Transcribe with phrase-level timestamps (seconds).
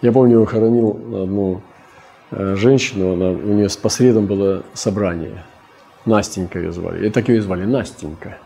[0.00, 0.90] Я помню, хоронил
[1.22, 1.60] одну
[2.30, 5.44] э, женщину, она, у нее по средам было собрание.
[6.04, 7.06] Настенька ее звали.
[7.06, 8.38] И так ее звали Настенька.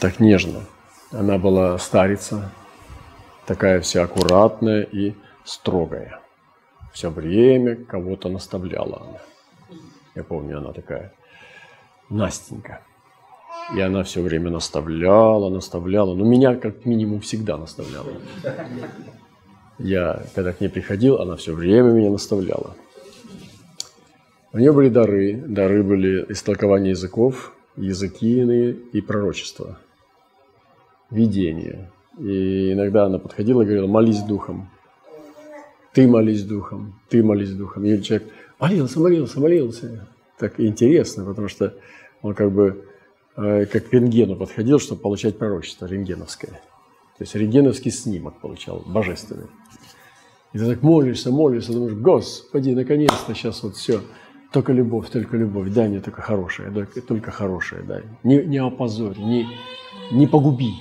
[0.00, 0.60] Так нежно.
[1.10, 2.52] Она была старица,
[3.46, 5.14] такая вся аккуратная и
[5.44, 6.20] строгая.
[6.92, 9.18] Все время кого-то наставляла она.
[10.14, 11.12] Я помню, она такая
[12.08, 12.80] Настенька.
[13.76, 16.14] И она все время наставляла, наставляла.
[16.14, 18.12] Но меня, как минимум, всегда наставляла.
[19.82, 22.76] Я, когда к ней приходил, она все время меня наставляла.
[24.52, 25.42] У нее были дары.
[25.46, 29.78] Дары были истолкование языков, языки иные и пророчество.
[31.10, 31.90] Видение.
[32.18, 34.70] И иногда она подходила и говорила, молись духом.
[35.94, 37.84] Ты молись духом, ты молись духом.
[37.84, 40.08] И человек молился, молился, молился.
[40.38, 41.74] Так интересно, потому что
[42.22, 42.84] он как бы
[43.36, 46.60] э, как к рентгену подходил, чтобы получать пророчество рентгеновское.
[47.20, 49.48] То есть рентгеновский снимок получал, божественный.
[50.54, 54.00] И ты так молишься, молишься, думаешь, Господи, наконец-то сейчас вот все.
[54.50, 58.04] Только любовь, только любовь, дай мне только хорошее, только, только хорошее дай.
[58.22, 59.46] Не, не опозорь, не,
[60.10, 60.72] не погуби.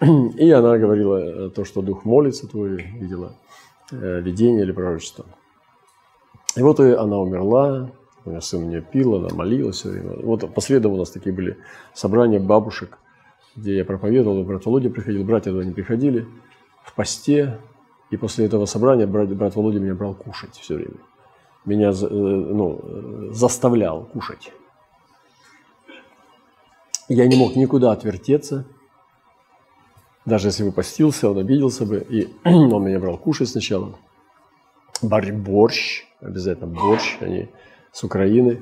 [0.00, 3.34] И она говорила э, то, что Дух молится твой, видела
[3.90, 5.26] э, видение или пророчество.
[6.54, 7.90] И вот и она умерла,
[8.24, 10.14] у меня сын не пил, она молилась все время.
[10.22, 11.58] Вот по средам у нас такие были
[11.92, 12.98] собрания бабушек,
[13.56, 16.26] где я проповедовал, брат Володя приходил, братья туда не приходили,
[16.82, 17.60] в посте.
[18.10, 20.96] И после этого собрания брат, брат Володя меня брал кушать все время.
[21.64, 24.52] Меня э, ну, заставлял кушать.
[27.08, 28.66] Я не мог никуда отвертеться.
[30.24, 31.98] Даже если бы постился, он обиделся бы.
[32.08, 33.98] И он меня брал кушать сначала.
[35.02, 37.16] Борщ, обязательно борщ.
[37.20, 37.48] Они
[37.92, 38.60] с Украины.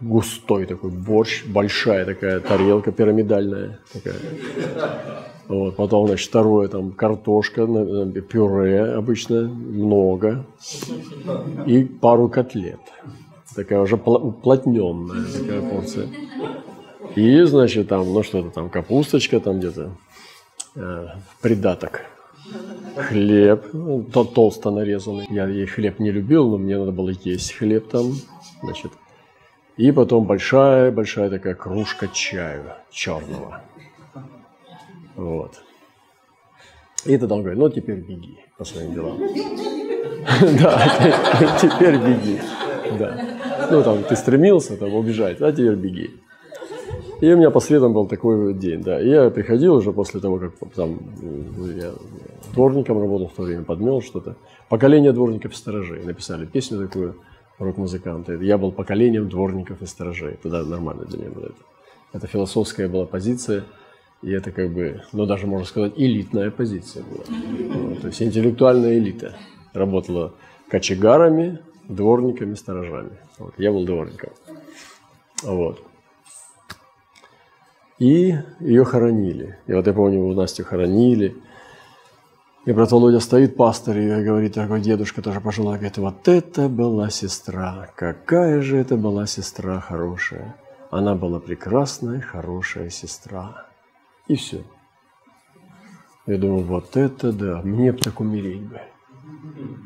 [0.00, 3.80] Густой такой борщ, большая такая тарелка пирамидальная.
[3.92, 4.14] Такая.
[5.48, 7.66] Вот, потом, значит, второе, там, картошка,
[8.28, 10.44] пюре обычно, много.
[11.66, 12.80] И пару котлет.
[13.56, 16.08] Такая уже уплотненная такая порция.
[17.16, 19.90] И, значит, там, ну, что-то там, капусточка там где-то,
[20.76, 21.06] э,
[21.40, 22.02] придаток.
[22.96, 25.26] Хлеб, ну, то толсто нарезанный.
[25.30, 28.12] Я ей хлеб не любил, но мне надо было есть хлеб там,
[28.62, 28.92] значит.
[29.78, 33.62] И потом большая-большая такая кружка чаю черного.
[35.14, 35.52] Вот.
[37.04, 39.18] И тогда он говорит, ну теперь беги по своим делам.
[40.60, 42.40] Да, теперь беги.
[42.98, 43.24] Да.
[43.70, 46.10] Ну там ты стремился там убежать, а теперь беги.
[47.20, 49.00] И у меня по средам был такой день, да.
[49.00, 50.98] И я приходил уже после того, как там
[51.76, 51.92] я
[52.52, 54.36] дворником работал в то время, подмел что-то.
[54.68, 56.04] Поколение дворников сторожей.
[56.04, 57.16] Написали песню такую
[57.58, 58.38] рок-музыканты.
[58.44, 60.38] Я был поколением дворников и сторожей.
[60.42, 61.54] Тогда нормально для меня было это.
[62.12, 63.64] Это философская была позиция.
[64.22, 67.24] И это как бы, ну даже можно сказать, элитная позиция была.
[67.28, 69.36] Вот, то есть интеллектуальная элита
[69.72, 70.34] работала
[70.68, 73.18] кочегарами, дворниками, сторожами.
[73.38, 74.30] Вот, я был дворником.
[75.42, 75.82] Вот.
[77.98, 79.58] И ее хоронили.
[79.66, 81.36] И вот я помню, у Настю хоронили.
[82.64, 87.08] И брат Володя стоит, пастор, и говорит, такой дедушка тоже пожилой, говорит, вот это была
[87.08, 90.56] сестра, какая же это была сестра хорошая.
[90.90, 93.66] Она была прекрасная, хорошая сестра.
[94.26, 94.64] И все.
[96.26, 98.80] Я думал, вот это да, мне бы так умереть бы.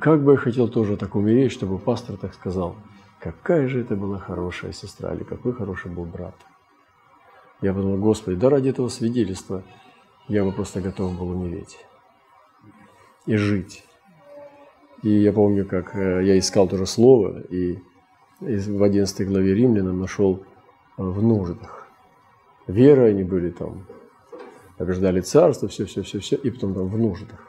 [0.00, 2.76] Как бы я хотел тоже так умереть, чтобы пастор так сказал,
[3.20, 6.34] какая же это была хорошая сестра, или какой хороший был брат.
[7.60, 9.62] Я подумал, Господи, да ради этого свидетельства
[10.26, 11.78] я бы просто готов был умереть
[13.26, 13.84] и жить.
[15.02, 17.78] И я помню, как э, я искал тоже слово, и
[18.40, 20.42] в 11 главе Римлянам нашел
[20.98, 21.88] э, в нуждах.
[22.66, 23.84] Вера они были там,
[24.78, 27.48] побеждали царство, все, все, все, все, и потом там в нуждах.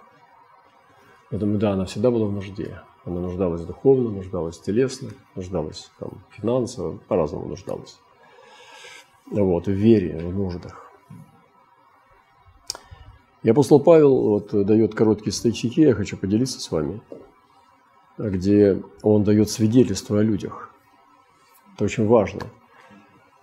[1.29, 2.81] Я думаю, да, она всегда была в нужде.
[3.05, 7.99] Она нуждалась духовно, нуждалась телесно, нуждалась там, финансово, по-разному нуждалась.
[9.29, 10.92] Вот, в вере, в нуждах.
[13.43, 17.01] И апостол Павел вот, дает короткие статьи, я хочу поделиться с вами,
[18.17, 20.73] где он дает свидетельство о людях.
[21.75, 22.41] Это очень важно–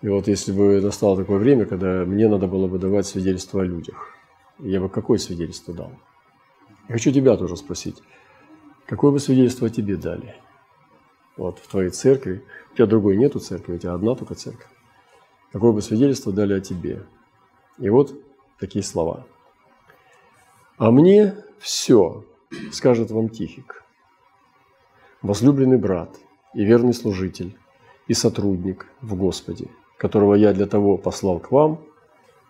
[0.03, 3.65] и вот если бы настало такое время, когда мне надо было бы давать свидетельство о
[3.65, 4.15] людях,
[4.59, 5.93] я бы какое свидетельство дал?
[6.89, 8.03] Я хочу тебя тоже спросить,
[8.87, 10.37] какое бы свидетельство тебе дали?
[11.37, 12.43] Вот в твоей церкви,
[12.73, 14.69] у тебя другой нету церкви, у тебя одна только церковь.
[15.53, 17.05] Какое бы свидетельство дали о тебе?
[17.79, 18.15] И вот
[18.59, 19.27] такие слова.
[20.81, 22.25] «А мне все,
[22.73, 23.85] скажет вам Тихик,
[25.23, 26.19] возлюбленный брат
[26.55, 27.57] и верный служитель,
[28.09, 29.69] и сотрудник в Господе–
[30.01, 31.79] которого я для того послал к вам,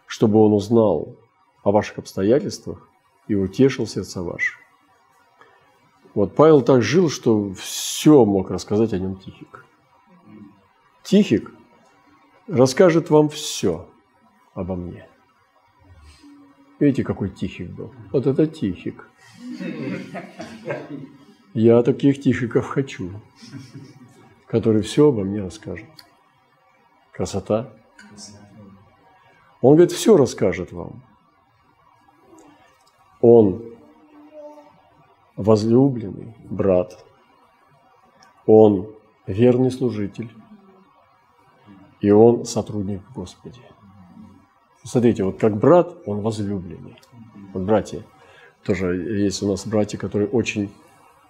[0.06, 1.16] чтобы он узнал
[1.64, 2.88] о ваших обстоятельствах
[3.26, 4.56] и утешил сердца ваши.
[6.14, 9.66] Вот Павел так жил, что все мог рассказать о нем Тихик.
[11.02, 11.52] Тихик
[12.46, 13.88] расскажет вам все
[14.54, 15.08] обо мне.
[16.80, 17.94] Видите, какой Тихик был?
[18.10, 19.06] Вот это Тихик.
[21.52, 23.10] Я таких Тихиков хочу,
[24.46, 25.86] которые все обо мне расскажут.
[27.12, 27.70] Красота.
[29.60, 31.02] Он говорит, все расскажет вам.
[33.20, 33.62] Он
[35.36, 37.04] возлюбленный брат,
[38.46, 38.94] он
[39.26, 40.30] верный служитель,
[42.00, 43.60] и он сотрудник в Господе.
[44.84, 46.96] Смотрите, вот как брат, он возлюбленный.
[47.52, 48.02] Вот братья,
[48.64, 50.70] тоже есть у нас братья, которые очень,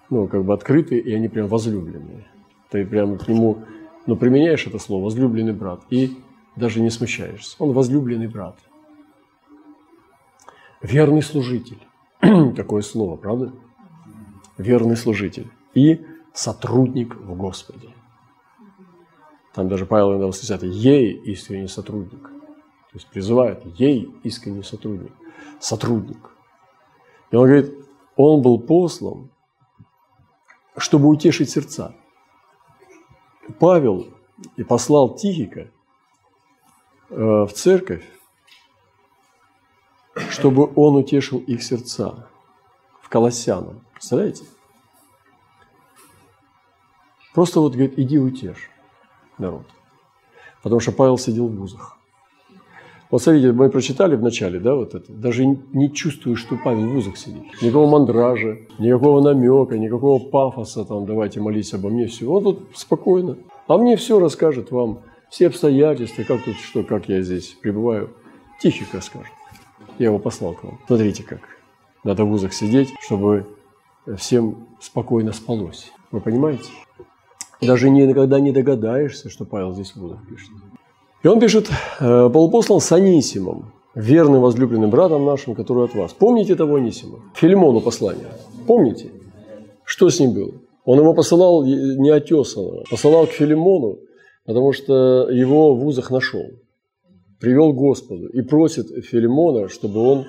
[0.09, 2.27] ну, как бы открытые, и они прям возлюбленные.
[2.71, 3.65] Ты прям к нему,
[4.07, 6.17] ну, применяешь это слово, возлюбленный брат, и
[6.57, 7.57] даже не смущаешься.
[7.59, 8.57] Он возлюбленный брат.
[10.81, 11.79] Верный служитель.
[12.57, 13.53] Такое слово, правда?
[14.59, 15.49] Верный служитель.
[15.75, 17.89] И сотрудник в Господе.
[19.55, 22.31] Там даже Павел иногда восклицает, ей искренний сотрудник.
[22.91, 25.13] То есть призывает, ей искренний сотрудник.
[25.61, 26.31] Сотрудник.
[27.31, 27.75] И он говорит,
[28.17, 29.31] он был послан,
[30.77, 31.95] чтобы утешить сердца.
[33.61, 34.09] Павел
[34.57, 35.71] и послал Тихика
[37.11, 38.05] э, в церковь,
[40.31, 42.29] чтобы он утешил их сердца
[43.01, 43.85] в Колоссянам.
[43.93, 44.45] Представляете?
[47.35, 48.69] Просто вот говорит, иди утешь
[49.39, 49.67] народ.
[50.63, 52.00] Потому что Павел сидел в вузах.
[53.11, 55.13] Вот смотрите, мы прочитали в начале, да, вот это.
[55.13, 57.43] Даже не чувствую, что Павел в вузах сидит.
[57.61, 62.31] Никакого мандража, никакого намека, никакого пафоса, там, давайте молись обо мне, все.
[62.31, 63.37] Он тут спокойно.
[63.67, 68.11] А мне все расскажет вам, все обстоятельства, как тут, что, как я здесь пребываю.
[68.61, 69.33] Тихик расскажет.
[69.99, 70.79] Я его послал к вам.
[70.87, 71.41] Смотрите, как
[72.05, 73.47] надо в вузах сидеть, чтобы
[74.17, 75.93] всем спокойно спалось.
[76.13, 76.71] Вы понимаете?
[77.61, 80.51] Даже никогда не догадаешься, что Павел здесь в вузах пишет.
[81.23, 81.69] И он пишет,
[82.01, 86.13] «Э, полупослал с Анисимом, верным возлюбленным братом нашим, который от вас.
[86.13, 87.19] Помните того Анисима?
[87.35, 88.29] Филимону послание.
[88.67, 89.11] Помните?
[89.85, 90.53] Что с ним было?
[90.85, 93.99] Он его посылал неотесанного, посылал к Филимону,
[94.47, 96.45] потому что его в вузах нашел.
[97.39, 100.27] Привел к Господу и просит Филимона, чтобы он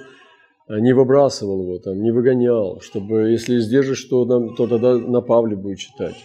[0.68, 5.80] не выбрасывал его, там, не выгонял, чтобы, если сдержишь, то, то тогда на Павле будет
[5.80, 6.16] читать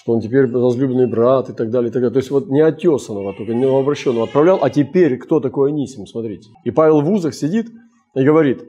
[0.00, 2.12] что он теперь возлюбленный брат и так далее, и так далее.
[2.12, 6.50] То есть вот не отесанного, только не обращенного отправлял, а теперь кто такой Анисим, смотрите.
[6.62, 7.66] И Павел в вузах сидит
[8.14, 8.62] и говорит,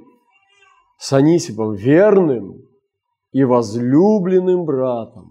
[0.98, 2.64] с Анисимом верным
[3.32, 5.30] и возлюбленным братом,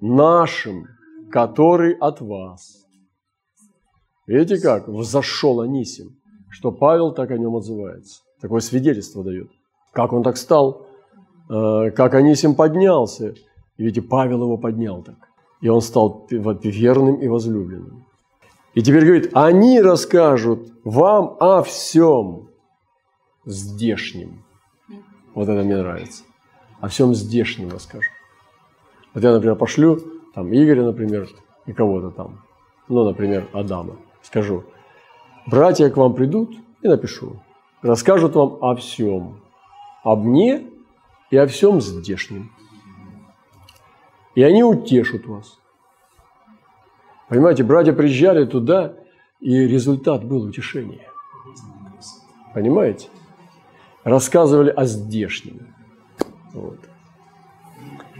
[0.00, 0.86] нашим,
[1.30, 2.84] который от вас.
[4.26, 4.88] Видите как?
[4.88, 6.16] Взошел Анисим,
[6.50, 8.22] что Павел так о нем отзывается.
[8.40, 9.48] Такое свидетельство дает.
[9.92, 10.88] Как он так стал,
[11.48, 13.34] э, как Анисим поднялся,
[13.76, 15.16] и ведь Павел его поднял так.
[15.60, 18.04] И он стал верным и возлюбленным.
[18.74, 22.48] И теперь говорит, они расскажут вам о всем
[23.46, 24.44] здешнем.
[25.34, 26.24] Вот это мне нравится.
[26.80, 28.12] О всем здешнем расскажут.
[29.14, 29.98] Вот я, например, пошлю
[30.34, 31.26] там Игоря, например,
[31.64, 32.42] и кого-то там,
[32.88, 34.64] ну, например, Адама, скажу,
[35.46, 37.42] братья к вам придут и напишу,
[37.80, 39.40] расскажут вам о всем,
[40.04, 40.66] об мне
[41.30, 42.52] и о всем здешнем
[44.36, 45.58] и они утешат вас.
[47.28, 48.94] Понимаете, братья приезжали туда,
[49.40, 51.08] и результат был утешение.
[52.54, 53.08] Понимаете?
[54.04, 55.74] Рассказывали о здешнем.
[56.52, 56.78] Вот.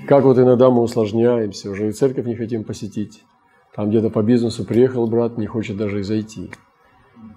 [0.09, 3.23] Как вот иногда мы усложняемся, уже и церковь не хотим посетить.
[3.75, 6.51] Там где-то по бизнесу приехал брат, не хочет даже и зайти.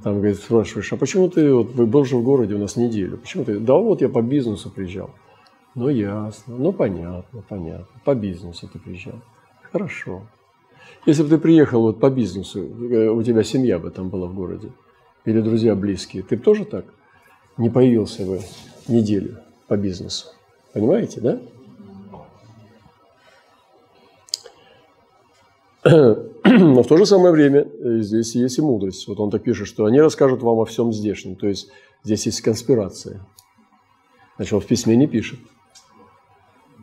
[0.04, 3.44] Там, говорит, спрашиваешь, а почему ты, вот, был же в городе у нас неделю, почему
[3.44, 5.12] ты, да вот я по бизнесу приезжал.
[5.76, 6.56] Ну, ясно.
[6.58, 8.02] Ну, понятно, понятно.
[8.04, 9.22] По бизнесу ты приезжал.
[9.72, 10.24] Хорошо.
[11.06, 14.34] Если бы ты приехал вот по бизнесу, э, у тебя семья бы там была в
[14.34, 14.72] городе,
[15.26, 16.86] или друзья близкие, ты бы тоже так
[17.58, 18.42] не появился бы
[18.88, 20.28] неделю по бизнесу.
[20.74, 21.40] Понимаете, да?
[26.44, 29.08] Но в то же самое время э, здесь есть и мудрость.
[29.08, 31.36] Вот он так пишет, что они расскажут вам о всем здешнем.
[31.36, 31.70] То есть
[32.04, 33.26] здесь есть конспирация.
[34.36, 35.40] Значит, он в письме не пишет.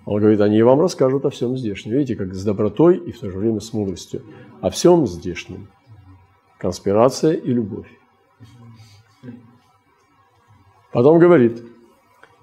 [0.07, 1.95] Он говорит, они вам расскажут о всем здешнем.
[1.95, 4.23] Видите, как с добротой и в то же время с мудростью.
[4.61, 5.69] О всем здешнем.
[6.59, 7.91] Конспирация и любовь.
[10.93, 11.61] Потом говорит,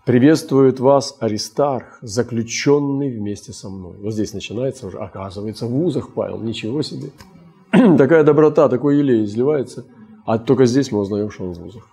[0.05, 3.97] приветствует вас Аристарх, заключенный вместе со мной.
[3.97, 7.11] Вот здесь начинается уже, оказывается, в вузах Павел, ничего себе.
[7.71, 9.85] Такая доброта, такой елей изливается.
[10.25, 11.87] А только здесь мы узнаем, что он в вузах.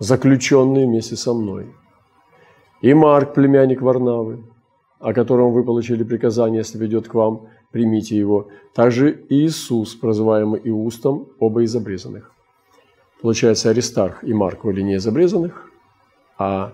[0.00, 1.72] заключенный вместе со мной.
[2.80, 4.44] И Марк, племянник Варнавы,
[5.00, 8.48] о котором вы получили приказание, если ведет к вам, примите его.
[8.74, 12.32] Также Иисус, прозываемый Иустом, оба из обрезанных.
[13.20, 15.70] Получается, Аристарх и Марк были не из обрезанных,
[16.38, 16.72] а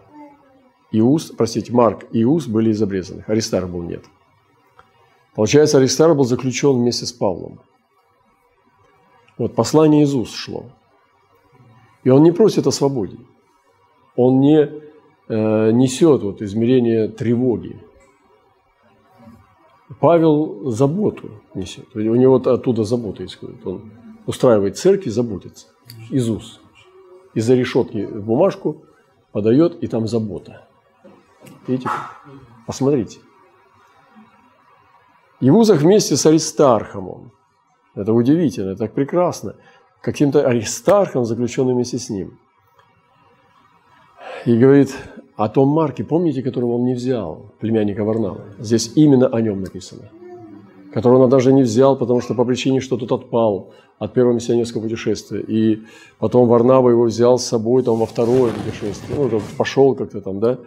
[0.92, 4.04] Иуст, простите, Марк и Иуст были из обрезанных, Аристарх был нет.
[5.34, 7.60] Получается, Аристарх был заключен вместе с Павлом.
[9.38, 10.66] Вот послание уст шло.
[12.04, 13.16] И он не просит о свободе.
[14.14, 14.70] Он не
[15.28, 17.80] несет вот измерение тревоги.
[20.00, 21.94] Павел заботу несет.
[21.94, 23.66] У него оттуда забота исходит.
[23.66, 23.92] Он
[24.26, 25.68] устраивает церкви, заботится.
[26.10, 26.60] Уст.
[27.34, 28.84] Из-за решетки бумажку
[29.32, 30.66] подает, и там забота.
[31.66, 31.88] Видите?
[32.66, 33.18] Посмотрите.
[35.40, 37.30] Иузах вместе с Аристархом он.
[37.94, 39.56] Это удивительно, так прекрасно.
[40.00, 42.38] Каким-то Аристархом, заключенным вместе с ним.
[44.46, 44.94] И говорит
[45.36, 48.42] о том Марке, помните, которого он не взял, племянника Варнава.
[48.58, 50.10] Здесь именно о нем написано.
[50.92, 54.82] Которого он даже не взял, потому что по причине, что тот отпал от первого миссионерского
[54.82, 55.40] путешествия.
[55.40, 55.82] И
[56.18, 59.18] потом Варнава его взял с собой там, во второе путешествие.
[59.18, 60.58] Ну, пошел как-то там, да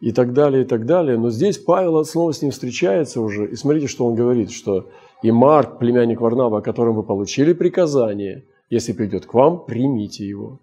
[0.00, 1.18] и так далее, и так далее.
[1.18, 4.86] Но здесь Павел снова с ним встречается уже, и смотрите, что он говорит, что
[5.22, 10.58] и Марк, племянник Варнава, о котором вы получили приказание, если придет к вам, примите его.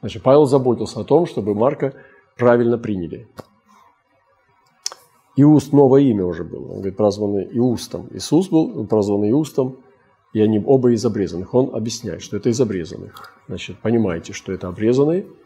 [0.00, 1.94] Значит, Павел заботился о том, чтобы Марка
[2.36, 3.28] правильно приняли.
[5.36, 6.72] Иуст новое имя уже было.
[6.72, 8.08] Он говорит, прозванный Иустом.
[8.12, 9.76] Иисус был прозванный Иустом,
[10.32, 11.54] и они оба из обрезанных.
[11.54, 13.34] Он объясняет, что это из обрезанных.
[13.46, 15.26] Значит, понимаете, что это обрезанные–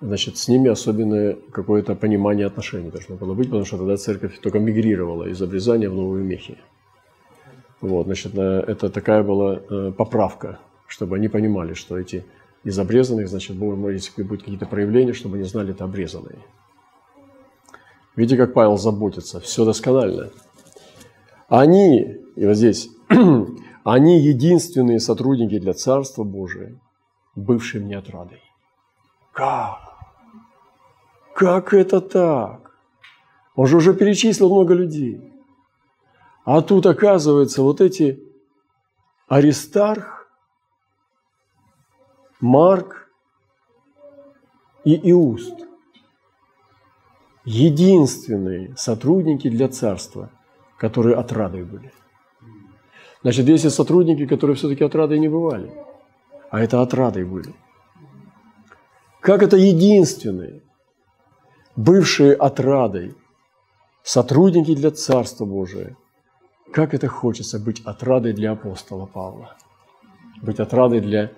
[0.00, 4.58] значит, с ними особенное какое-то понимание отношений должно было быть, потому что тогда церковь только
[4.58, 6.58] мигрировала из обрезания в Новую Мехию.
[7.80, 12.24] Вот, значит, э, это такая была э, поправка, чтобы они понимали, что эти
[12.64, 16.38] из обрезанных, значит, если будут какие-то проявления, чтобы они знали, это обрезанные.
[18.16, 20.30] Видите, как Павел заботится, все досконально.
[21.48, 22.90] Они, и вот здесь,
[23.84, 26.80] они единственные сотрудники для Царства Божия,
[27.36, 28.42] бывшие мне отрадой.
[29.32, 29.78] Как?
[31.34, 32.72] Как это так?
[33.54, 35.32] Он же уже перечислил много людей.
[36.44, 38.20] А тут, оказывается, вот эти
[39.28, 40.17] Аристарх,
[42.40, 43.10] Марк
[44.84, 45.54] и Иуст–
[47.44, 50.30] единственные сотрудники для царства,
[50.76, 51.92] которые отрадой были.
[53.22, 55.72] Значит, есть сотрудники, которые все-таки отрадой не бывали,
[56.50, 57.54] а это отрадой были.
[59.20, 60.62] Как это единственные?
[61.78, 63.14] бывшие отрадой,
[64.02, 65.96] сотрудники для Царства Божия.
[66.72, 69.56] Как это хочется быть отрадой для апостола Павла,
[70.42, 71.30] быть отрадой для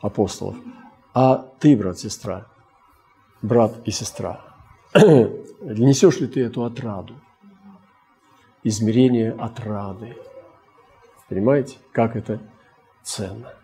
[0.00, 0.56] апостолов.
[1.14, 2.46] А ты, брат, сестра,
[3.42, 4.44] брат и сестра,
[4.94, 7.14] несешь ли ты эту отраду?
[8.62, 10.16] Измерение отрады.
[11.28, 12.40] Понимаете, как это
[13.02, 13.54] ценно?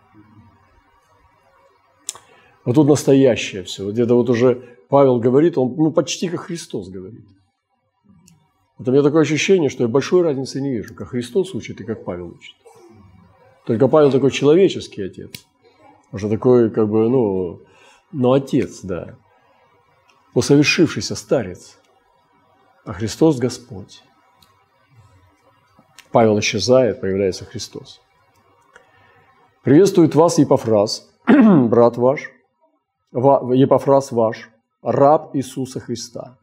[2.65, 3.83] Вот тут настоящее все.
[3.85, 7.25] Вот где-то вот уже Павел говорит, он ну, почти как Христос говорит.
[8.77, 11.83] Вот у меня такое ощущение, что я большой разницы не вижу, как Христос учит и
[11.83, 12.55] как Павел учит.
[13.65, 15.45] Только Павел такой человеческий отец.
[16.13, 17.59] Уже такой, как бы, ну,
[18.11, 19.15] ну, отец, да.
[20.35, 21.79] Усовершившийся старец.
[22.85, 24.03] А Христос Господь.
[26.11, 27.99] Павел исчезает, появляется Христос.
[29.63, 32.29] Приветствует вас Епофраз, брат ваш,
[33.11, 34.51] Епофраз ваш,
[34.83, 36.37] раб Иисуса Христа,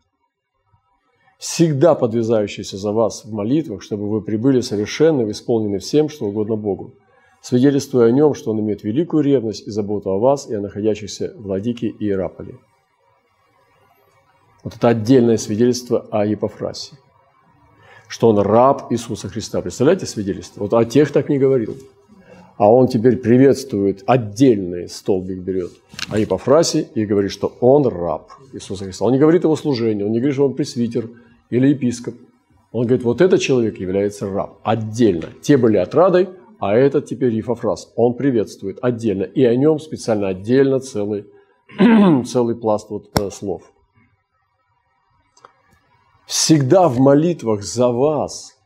[1.39, 6.95] всегда подвязающийся за вас в молитвах, чтобы вы прибыли совершенно, исполнены всем, что угодно Богу,
[7.41, 11.35] свидетельствуя о нем, что он имеет великую ревность и заботу о вас и о находящихся
[11.37, 12.57] в Ладике и Иераполе.
[14.63, 16.97] Вот это отдельное свидетельство о Епофрасе,
[18.09, 19.63] что он раб Иисуса Христа.
[19.63, 20.61] Представляете свидетельство?
[20.61, 21.77] Вот о тех так не говорил
[22.61, 25.71] а он теперь приветствует, отдельный столбик берет
[26.11, 29.07] о Епофрасе и говорит, что он раб Иисуса Христа.
[29.07, 31.09] Он не говорит его служении, он не говорит, что он пресвитер
[31.49, 32.17] или епископ.
[32.73, 35.31] Он говорит, вот этот человек является раб отдельно.
[35.41, 36.29] Те были отрадой,
[36.61, 37.93] а этот теперь Епофраз.
[37.97, 39.25] Он приветствует отдельно.
[39.25, 41.27] И о нем специально отдельно целый,
[42.27, 43.73] целый пласт вот, э, слов.
[46.27, 48.57] Всегда в молитвах за вас–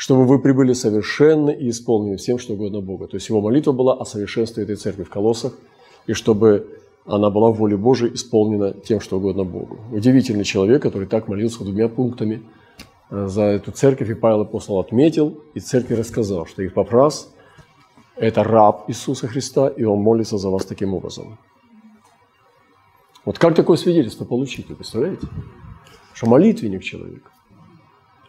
[0.00, 3.06] чтобы вы прибыли совершенны и исполнены всем, что угодно Бога.
[3.06, 5.52] То есть его молитва была о совершенстве этой церкви в Колоссах,
[6.06, 9.78] и чтобы она была в воле Божией исполнена тем, что угодно Богу.
[9.92, 12.40] Удивительный человек, который так молился двумя пунктами
[13.10, 17.32] за эту церковь, и Павел апостол отметил, и церкви рассказал, что их попрас–
[18.16, 21.38] это раб Иисуса Христа, и он молится за вас таким образом.
[23.24, 25.26] Вот как такое свидетельство получить, вы представляете?
[26.12, 27.30] Что молитвенник человек.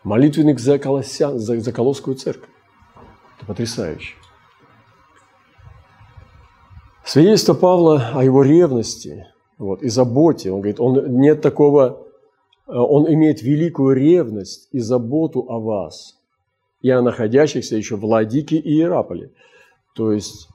[0.04, 2.50] Молитвенник за, Колося, за, за Колосскую церковь.
[3.38, 4.16] Это потрясающе.
[7.04, 10.52] Свидетельство Павла о его ревности вот, и заботе.
[10.52, 12.08] Он говорит, он нет такого,
[12.68, 16.20] он имеет великую ревность и заботу о вас
[16.82, 19.32] и о находящихся еще в Ладике и Иераполе.
[19.94, 20.50] То есть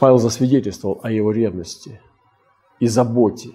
[0.00, 2.00] Павел засвидетельствовал о его ревности
[2.80, 3.50] и заботе.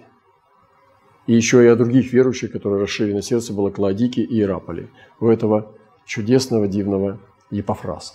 [1.26, 4.90] И еще и о других верующих, которые расширено сердце было к Ладике и Иераполе.
[5.20, 7.20] У этого чудесного, дивного
[7.50, 8.14] Епофраса,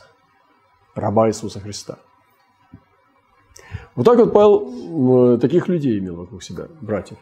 [0.94, 2.00] раба Иисуса Христа.
[3.96, 7.18] Вот так вот Павел таких людей имел вокруг себя, братьев.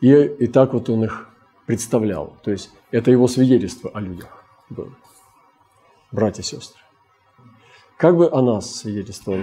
[0.00, 1.28] И, и так вот он их
[1.66, 2.36] представлял.
[2.42, 4.92] То есть это его свидетельство о людях было.
[6.12, 6.80] Братья и сестры.
[7.96, 9.42] Как бы о нас свидетельствовал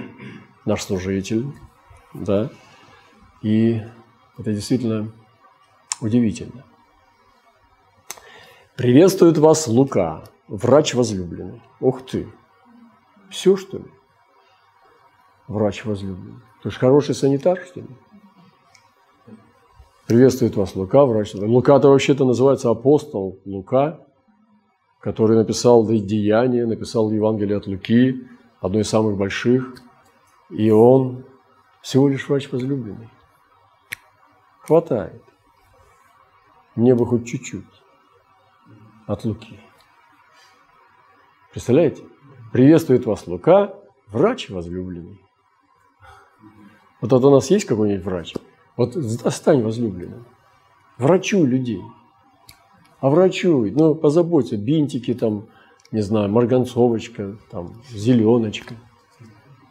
[0.63, 1.45] наш служитель,
[2.13, 2.49] да,
[3.41, 3.81] и
[4.37, 5.11] это действительно
[6.01, 6.63] удивительно.
[8.75, 11.61] Приветствует вас Лука, врач возлюбленный.
[11.79, 12.27] Ух ты!
[13.29, 13.91] Все, что ли?
[15.47, 16.41] Врач возлюбленный.
[16.63, 17.87] Ты же хороший санитар, что ли?
[20.07, 21.33] Приветствует вас Лука, врач.
[21.33, 24.05] Лука-то вообще-то называется апостол Лука,
[24.99, 28.27] который написал Деяния, написал Евангелие от Луки,
[28.61, 29.81] одно из самых больших.
[30.51, 31.25] И он
[31.81, 33.09] всего лишь врач возлюбленный.
[34.59, 35.23] Хватает.
[36.75, 37.63] Мне бы хоть чуть-чуть
[39.07, 39.59] от Луки.
[41.51, 42.03] Представляете?
[42.53, 43.73] Приветствует вас Лука,
[44.09, 45.19] врач возлюбленный.
[47.01, 48.35] Вот, вот у нас есть какой-нибудь врач?
[48.77, 50.25] Вот достань возлюбленным.
[50.97, 51.81] Врачу людей.
[52.99, 55.47] А врачу, ну, позаботься, бинтики там,
[55.91, 58.75] не знаю, марганцовочка, там, зеленочка,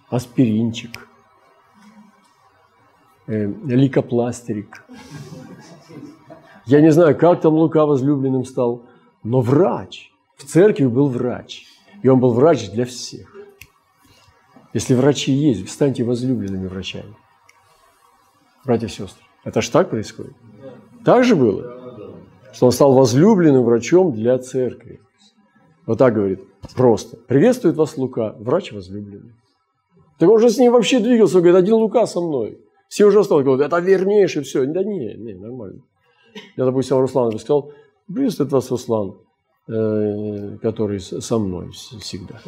[0.08, 1.08] аспиринчик,
[3.26, 4.84] э, ликопластырик.
[6.66, 8.87] Я не знаю, как там Лука возлюбленным стал,
[9.22, 10.12] но врач.
[10.37, 11.66] В церкви был врач.
[12.02, 13.35] И он был врач для всех.
[14.72, 17.14] Если врачи есть, станьте возлюбленными врачами.
[18.64, 19.22] Братья и сестры.
[19.44, 20.33] Это ж так происходит?
[21.05, 22.11] Так же было?
[22.53, 25.00] Что он стал возлюбленным врачом для церкви.
[25.87, 26.40] Вот так говорит.
[26.74, 27.16] Просто.
[27.16, 29.35] Приветствует вас Лука, врач возлюбленный.
[30.18, 32.59] Так он же с ним вообще двигался, говорит, один Лука со мной.
[32.88, 34.64] Все уже стали говорить, это вернейший, все.
[34.66, 35.83] Да не, не, нормально.
[36.57, 37.72] Я, допустим, Руслан сказал,
[38.12, 39.16] приветствует вас Руслан,
[39.68, 42.40] э, который со мной всегда.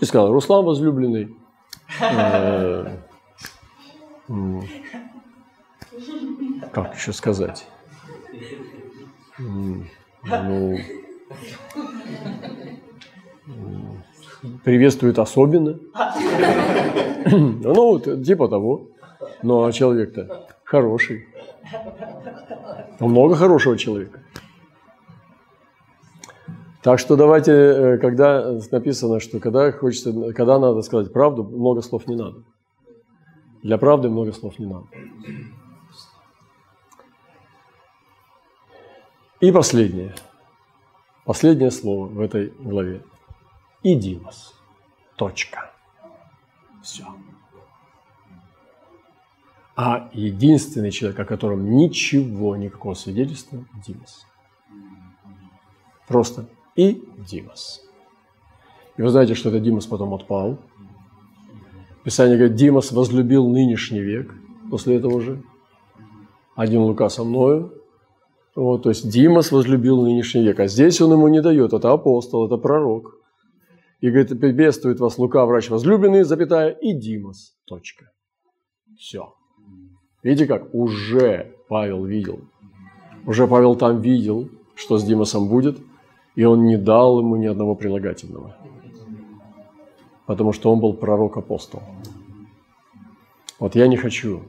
[0.00, 1.36] И сказал, Руслан возлюбленный,
[2.00, 2.96] э,
[6.72, 7.66] как еще сказать?
[9.38, 10.78] Ну,
[14.64, 15.78] приветствует особенно.
[17.26, 18.88] Ну, вот, типа того.
[19.42, 21.28] Ну, а человек-то хороший.
[22.98, 24.20] Много хорошего человека.
[26.82, 32.06] Так что давайте, э, когда написано, что когда хочется, когда надо сказать правду, много слов
[32.06, 32.42] не надо.
[33.62, 34.86] Для правды много слов не надо.
[39.40, 40.14] И последнее.
[41.26, 43.02] Последнее слово в этой главе.
[43.82, 44.54] И Димас.
[45.16, 45.70] Точка.
[46.82, 47.04] Все.
[49.76, 54.26] А единственный человек, о котором ничего, никакого свидетельства– Димас.
[56.06, 56.46] Просто
[56.80, 57.82] и Димас.
[58.96, 60.58] И вы знаете, что это Димас потом отпал.
[62.04, 64.34] Писание говорит, Димас возлюбил нынешний век
[64.70, 65.42] после этого же.
[66.56, 67.74] Один Лука со мною.
[68.56, 70.60] Вот, то есть Димас возлюбил нынешний век.
[70.60, 71.74] А здесь он ему не дает.
[71.74, 73.14] Это апостол, это пророк.
[74.00, 77.54] И говорит, приветствует вас Лука, врач возлюбленный, запятая, и Димас.
[77.66, 78.10] Точка.
[78.98, 79.34] Все.
[80.22, 80.74] Видите как?
[80.74, 82.40] Уже Павел видел.
[83.26, 85.78] Уже Павел там видел, что с Димасом будет,
[86.40, 88.56] и он не дал ему ни одного прилагательного.
[90.24, 91.82] Потому что он был пророк-апостол.
[93.58, 94.44] Вот я не хочу,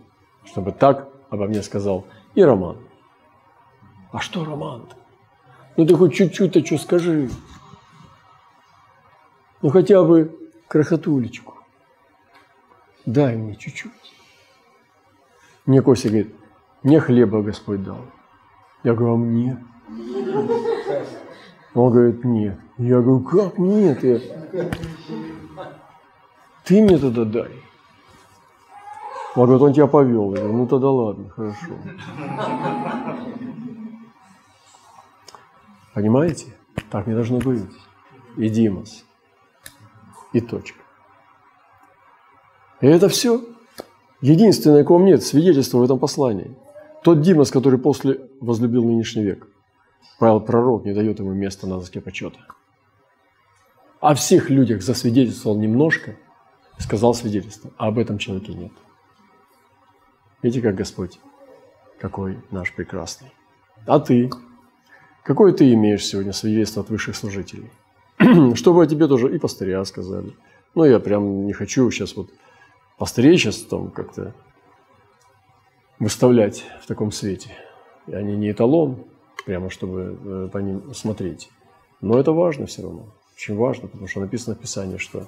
[0.45, 2.77] чтобы так обо мне сказал и Роман.
[4.13, 4.83] А что Роман?
[4.83, 4.95] -то?
[5.75, 7.29] Ну ты хоть чуть-чуть-то что скажи.
[9.61, 10.33] Ну хотя бы
[10.69, 11.55] крохотулечку.
[13.05, 13.91] Дай мне чуть-чуть.
[15.65, 16.33] Мне Костя говорит,
[16.83, 17.99] мне хлеба Господь дал.
[18.83, 19.57] Я говорю, а мне?
[21.73, 22.59] Он говорит, нет.
[22.77, 24.03] Я говорю, как нет?
[24.03, 24.19] Я...
[26.65, 27.51] Ты мне тогда дай.
[29.35, 30.33] Он говорит, он тебя повел.
[30.33, 31.73] Я говорю, ну тогда ладно, хорошо.
[35.93, 36.53] Понимаете?
[36.89, 37.63] Так не должно быть.
[38.37, 39.05] И Димас.
[40.33, 40.79] И точка.
[42.81, 43.41] И это все.
[44.21, 46.55] Единственное, кого нет свидетельства в этом послании.
[47.03, 49.47] Тот Димас, который после возлюбил нынешний век.
[50.19, 52.39] Павел Пророк не дает ему места на доске почета.
[53.99, 56.15] О всех людях засвидетельствовал немножко,
[56.77, 58.71] сказал свидетельство, а об этом человеке нет.
[60.41, 61.19] Видите, как Господь,
[61.99, 63.31] какой наш прекрасный.
[63.85, 64.29] А ты?
[65.23, 67.71] Какое ты имеешь сегодня свидетельство от высших служителей?
[68.55, 70.35] Чтобы о тебе тоже и пастыря сказали.
[70.73, 72.29] Ну, я прям не хочу сейчас вот
[72.97, 74.33] пастырей сейчас там как-то
[75.99, 77.55] выставлять в таком свете.
[78.07, 79.05] И они не эталон,
[79.45, 81.49] прямо чтобы э, по ним смотреть.
[82.01, 83.05] Но это важно все равно.
[83.35, 85.27] Очень важно, потому что написано в Писании, что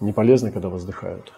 [0.00, 1.32] не полезно, когда воздыхают.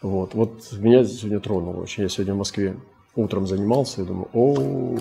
[0.00, 0.34] Вот.
[0.34, 2.04] вот меня сегодня тронуло очень.
[2.04, 2.76] Я сегодня в Москве
[3.16, 4.98] утром занимался и думаю, о,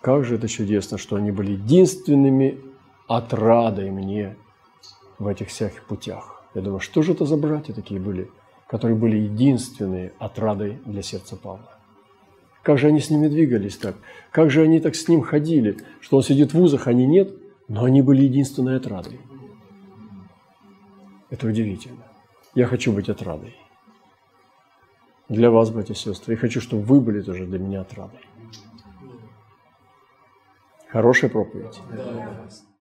[0.00, 2.58] как же это чудесно, что они были единственными
[3.06, 4.36] отрадой мне
[5.18, 6.42] в этих всех путях.
[6.54, 8.28] Я думаю, что же это за братья такие были,
[8.66, 11.70] которые были единственные отрадой для сердца Павла?
[12.62, 13.96] Как же они с ними двигались так?
[14.30, 17.34] Как же они так с ним ходили, что он сидит в вузах, они нет,
[17.68, 19.20] но они были единственной отрадой.
[21.30, 22.04] Это удивительно.
[22.54, 23.56] Я хочу быть отрадой.
[25.28, 26.34] Для вас, братья и сестры.
[26.34, 28.20] Я хочу, чтобы вы были тоже для меня отрадой.
[30.88, 31.80] Хорошая проповедь.